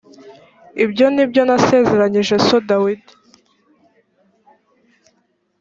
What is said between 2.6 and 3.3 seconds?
dawidi